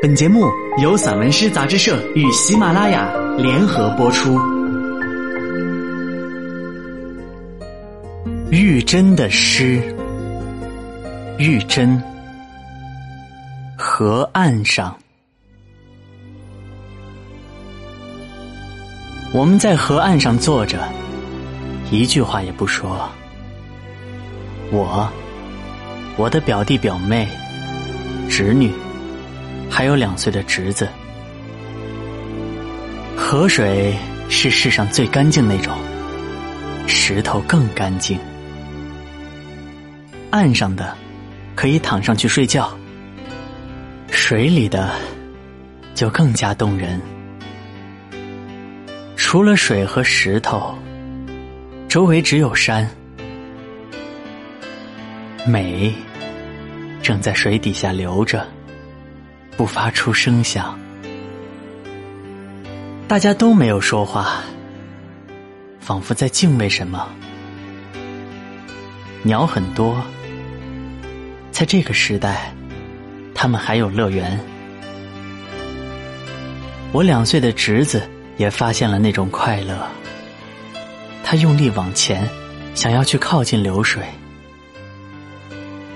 [0.00, 0.48] 本节目
[0.80, 4.38] 由散文诗杂志社与喜马拉雅联合播出。
[8.48, 9.82] 玉珍的诗，
[11.36, 12.00] 玉珍，
[13.76, 14.96] 河岸上，
[19.34, 20.78] 我们在河岸上坐着，
[21.90, 23.10] 一句话也不说。
[24.70, 25.10] 我，
[26.16, 27.28] 我的表弟表妹，
[28.30, 28.70] 侄女。
[29.70, 30.88] 还有两岁的侄子。
[33.16, 33.94] 河水
[34.28, 35.76] 是世上最干净那种，
[36.86, 38.18] 石头更干净。
[40.30, 40.96] 岸上的
[41.54, 42.76] 可以躺上去睡觉，
[44.10, 44.92] 水里的
[45.94, 47.00] 就更加动人。
[49.16, 50.76] 除了水和石头，
[51.88, 52.88] 周围只有山。
[55.46, 55.94] 美
[57.02, 58.46] 正在水底下流着。
[59.58, 60.78] 不发出声响，
[63.08, 64.44] 大家都没有说话，
[65.80, 67.08] 仿佛在敬畏什么。
[69.24, 70.00] 鸟很多，
[71.50, 72.54] 在这个时代，
[73.34, 74.38] 他们还有乐园。
[76.92, 79.88] 我两岁的侄子也发现了那种快乐，
[81.24, 82.30] 他用力往前，
[82.76, 84.04] 想要去靠近流水。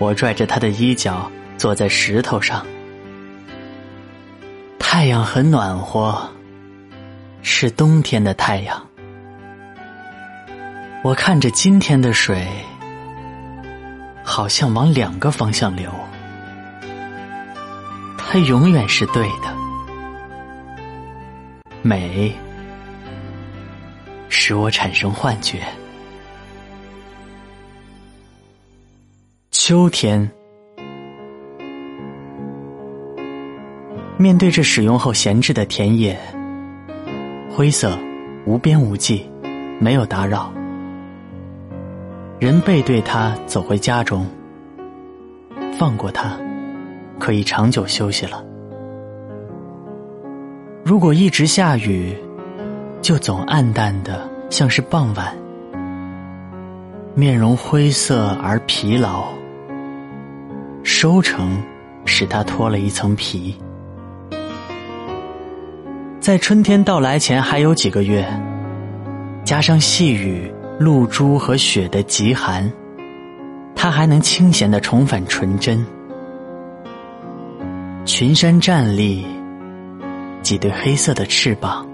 [0.00, 2.66] 我拽着他的衣角，坐在石头上。
[5.02, 6.30] 太阳很暖和，
[7.42, 8.86] 是冬天的太阳。
[11.02, 12.46] 我看着今天的水，
[14.22, 15.90] 好像往两个方向流，
[18.16, 19.52] 它永远是对的。
[21.82, 22.32] 美，
[24.28, 25.64] 使我产生幻觉。
[29.50, 30.30] 秋天。
[34.22, 36.16] 面对着使用后闲置的田野，
[37.50, 37.98] 灰色、
[38.46, 39.28] 无边无际，
[39.80, 40.52] 没有打扰。
[42.38, 44.24] 人背对它走回家中，
[45.76, 46.38] 放过它，
[47.18, 48.44] 可以长久休息了。
[50.84, 52.16] 如果一直下雨，
[53.00, 55.36] 就总暗淡的像是傍晚。
[57.16, 59.24] 面容灰色而疲劳，
[60.84, 61.60] 收成
[62.04, 63.56] 使它脱了一层皮。
[66.22, 68.24] 在春天到来前还有几个月，
[69.42, 72.72] 加上细雨、露珠和雪的极寒，
[73.74, 75.84] 它还能清闲的重返纯真。
[78.04, 79.26] 群山站立，
[80.42, 81.84] 几对黑色的翅膀，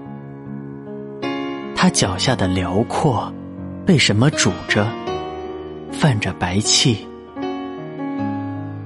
[1.75, 3.33] 它脚下的辽阔
[3.83, 4.87] 被什么煮着，
[5.91, 7.03] 泛着白气。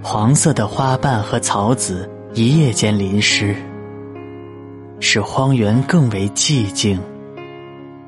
[0.01, 3.53] 黄色的花瓣和草籽一夜间淋湿。
[5.03, 6.97] 使荒原更为寂静、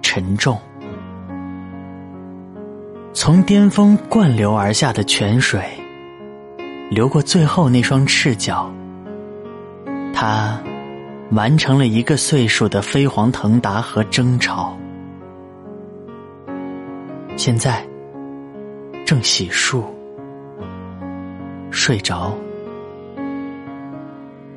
[0.01, 0.57] 沉重。
[3.11, 5.61] 从巅峰灌流而下的泉水，
[6.89, 8.71] 流过最后那双赤脚。
[10.13, 10.57] 他
[11.31, 14.77] 完成了一个岁数的飞黄腾达和争吵。
[17.35, 17.85] 现在
[19.05, 19.83] 正洗漱，
[21.71, 22.33] 睡着，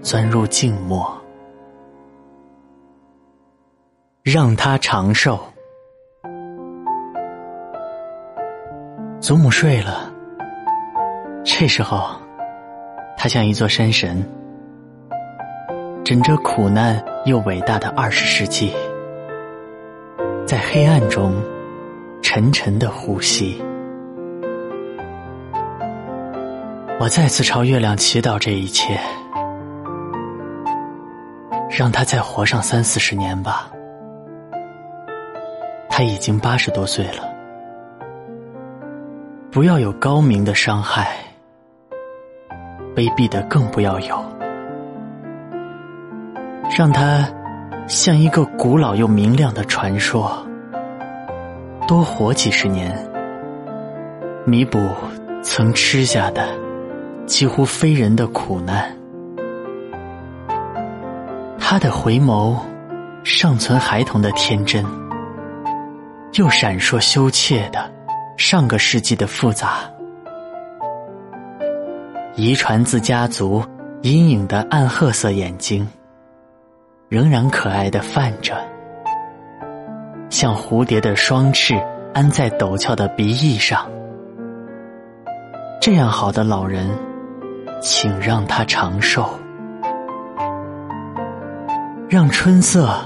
[0.03, 1.21] 钻入静默。
[4.31, 5.41] 让他长寿。
[9.19, 10.13] 祖母睡了，
[11.43, 12.11] 这时候，
[13.17, 14.23] 他像一座山神，
[16.05, 18.71] 枕着苦难又伟大的二十世纪，
[20.47, 21.35] 在黑暗中
[22.21, 23.59] 沉沉的呼吸。
[27.01, 29.01] 我再次朝月亮祈祷这一切，
[31.71, 33.71] 让他再活上三四十年吧。
[35.99, 37.29] 他已经八十多岁了，
[39.51, 41.11] 不要有高明的伤害，
[42.95, 44.17] 卑鄙的更不要有，
[46.79, 47.29] 让他
[47.89, 50.47] 像一个古老又明亮的传说，
[51.89, 52.97] 多活几十年，
[54.47, 54.79] 弥补
[55.43, 56.47] 曾吃下的
[57.27, 58.97] 几乎非人的苦难。
[61.59, 62.57] 他的回眸
[63.25, 64.87] 尚存孩童的天真。
[66.35, 67.91] 又闪烁羞怯的
[68.37, 69.91] 上个世纪的复杂，
[72.37, 73.65] 遗传自家族
[74.03, 75.89] 阴影的暗褐色眼睛，
[77.09, 78.57] 仍然可爱的泛着，
[80.31, 81.75] 像蝴蝶的双翅
[82.15, 83.91] 安在陡峭的鼻翼上。
[85.81, 86.89] 这样好的老人，
[87.81, 89.29] 请让他长寿。
[92.09, 92.97] 让春色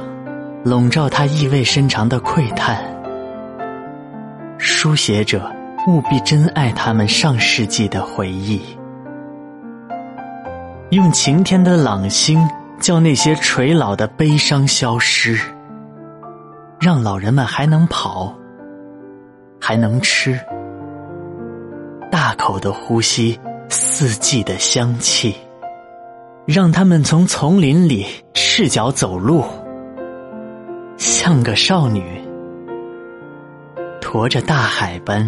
[0.64, 2.84] 笼罩他意味深长的喟叹。
[4.82, 5.48] 书写者
[5.86, 8.60] 务必珍爱他们上世纪的回忆，
[10.90, 12.44] 用晴天的朗星
[12.80, 15.38] 叫那些垂老的悲伤消失，
[16.80, 18.34] 让老人们还能跑，
[19.60, 20.36] 还能吃，
[22.10, 23.38] 大口的呼吸
[23.68, 25.32] 四季的香气，
[26.44, 28.04] 让他们从丛林里
[28.34, 29.44] 赤脚走路，
[30.96, 32.20] 像个少女。
[34.12, 35.26] 驮着大海般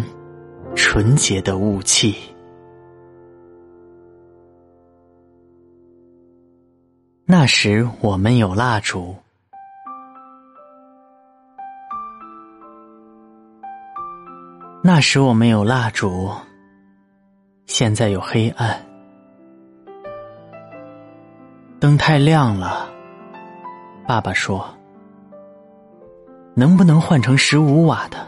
[0.75, 2.15] 纯洁的雾气。
[7.25, 9.15] 那时我们有蜡烛，
[14.83, 16.29] 那时我们有蜡烛，
[17.65, 18.85] 现在有黑暗，
[21.79, 22.87] 灯太亮了。
[24.07, 24.63] 爸爸说
[26.53, 28.23] ：“能不能换成十五瓦的？”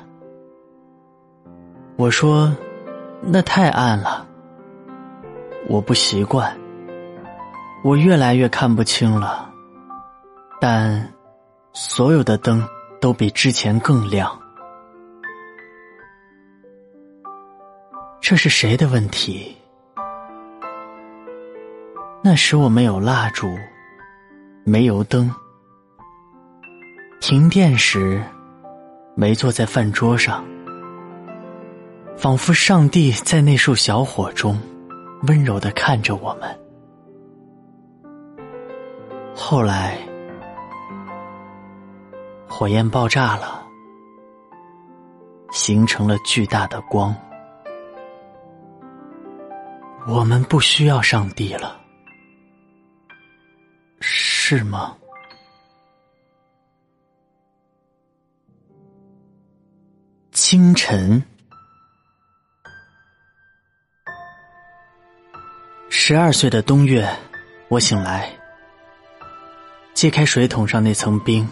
[1.97, 2.55] 我说
[3.21, 4.23] ：“那太暗了，
[5.67, 6.55] 我不习惯。
[7.83, 9.51] 我越来越看不清了，
[10.61, 11.11] 但
[11.73, 12.63] 所有的灯
[13.01, 14.39] 都比之前更亮。
[18.21, 19.57] 这是谁的问题？
[22.21, 23.47] 那时我们有蜡烛，
[24.63, 25.33] 没油灯，
[27.19, 28.21] 停电时
[29.15, 30.45] 没坐在饭桌上。”
[32.17, 34.59] 仿佛上帝在那束小火中，
[35.27, 36.59] 温柔的看着我们。
[39.35, 39.99] 后来，
[42.47, 43.63] 火焰爆炸了，
[45.51, 47.15] 形成了巨大的光。
[50.07, 51.79] 我们不需要上帝了，
[53.99, 54.97] 是吗？
[60.31, 61.23] 清晨。
[66.09, 67.05] 十二岁的冬月，
[67.67, 68.29] 我醒来，
[69.93, 71.45] 揭开水桶上那层冰，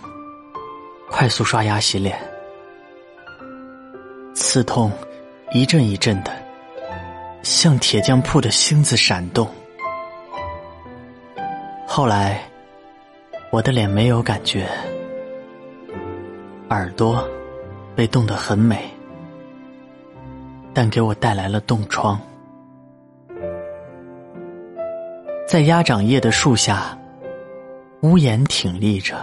[1.09, 2.17] 快速刷牙洗脸，
[4.33, 4.89] 刺痛
[5.51, 6.31] 一阵一阵的，
[7.43, 9.45] 像铁匠铺的星子闪动。
[11.85, 12.41] 后来，
[13.51, 14.65] 我的脸没有感觉，
[16.69, 17.21] 耳朵
[17.93, 18.89] 被冻得很美，
[20.73, 22.17] 但给我带来了冻疮。
[25.47, 26.97] 在鸭掌叶的树下，
[28.01, 29.15] 屋檐挺立着，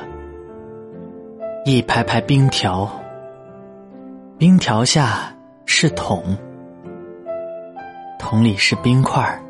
[1.64, 2.88] 一排排冰条。
[4.38, 5.34] 冰条下
[5.66, 6.36] 是桶，
[8.20, 9.42] 桶里是冰块儿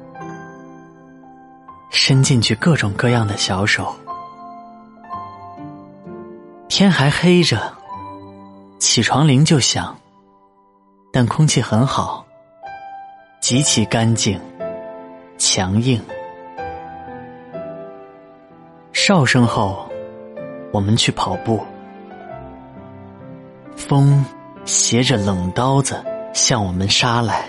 [1.90, 3.94] 伸进去各种各样的小手。
[6.69, 7.70] 天还黑着，
[8.78, 9.94] 起床铃就响，
[11.12, 12.24] 但空气很好，
[13.42, 14.40] 极其干净，
[15.36, 16.02] 强硬。
[19.04, 19.90] 哨声后，
[20.70, 21.60] 我们去跑步。
[23.75, 24.25] 风
[24.64, 26.00] 携着冷刀子
[26.32, 27.44] 向我们杀来，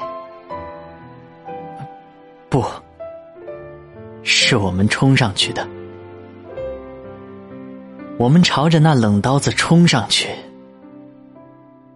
[2.50, 2.66] 不，
[4.24, 5.64] 是我们冲上去的。
[8.18, 10.30] 我们朝着那冷刀子冲上去，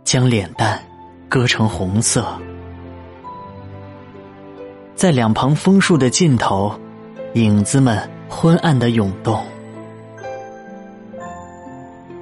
[0.04, 0.80] 将脸蛋
[1.28, 2.28] 割成红色。
[4.94, 6.72] 在两旁枫树的尽头，
[7.34, 8.08] 影子们。
[8.30, 9.44] 昏暗的涌动，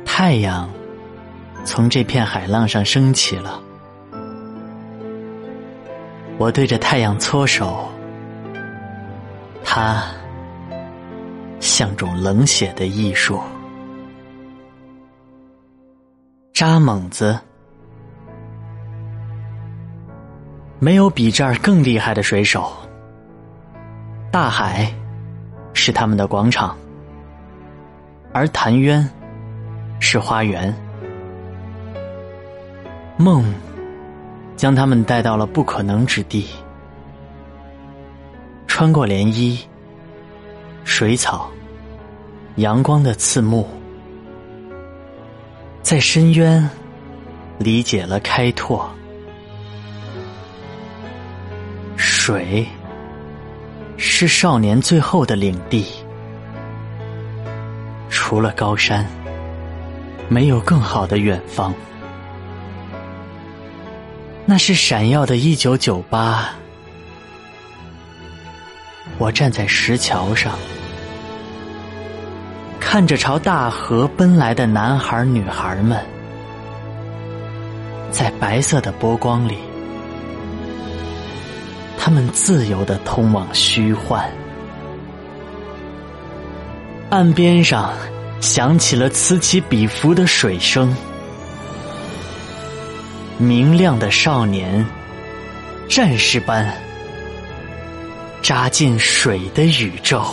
[0.05, 0.69] 太阳
[1.65, 3.61] 从这片海浪上升起了。
[6.37, 7.89] 我对着太阳搓手，
[9.63, 10.03] 它
[11.59, 13.41] 像种冷血的艺术。
[16.53, 17.37] 扎猛子，
[20.79, 22.71] 没有比这儿更厉害的水手。
[24.31, 24.93] 大海。
[25.85, 26.75] 是他们的广场，
[28.33, 29.07] 而潭渊
[29.99, 30.75] 是花园。
[33.17, 33.53] 梦
[34.55, 36.49] 将他们带到了不可能之地，
[38.65, 39.59] 穿过涟漪、
[40.83, 41.51] 水草、
[42.55, 43.69] 阳光的刺目，
[45.83, 46.67] 在深渊
[47.59, 48.89] 理解了开拓。
[51.95, 52.67] 水。
[53.97, 55.85] 是少年最后的领地，
[58.09, 59.05] 除了高山，
[60.27, 61.73] 没有更好的远方。
[64.45, 66.49] 那是闪耀的一九九八。
[69.17, 70.53] 我站在石桥上，
[72.79, 76.01] 看看着朝大河奔来的男孩女孩们，
[78.09, 79.57] 在白色的波光里，
[82.05, 84.31] 他们自由的通往虚幻。
[87.09, 87.91] 岸边上
[88.39, 90.95] 响起了此起彼伏的水声，
[93.39, 94.85] 明亮的少年，
[95.89, 96.71] 战士般
[98.39, 100.23] 扎进水的宇宙。